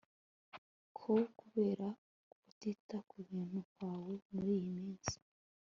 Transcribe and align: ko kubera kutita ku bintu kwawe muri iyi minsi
ko 0.97 1.13
kubera 1.39 1.87
kutita 2.41 2.97
ku 3.09 3.15
bintu 3.27 3.59
kwawe 3.71 4.13
muri 4.31 4.51
iyi 4.59 4.67
minsi 4.77 5.15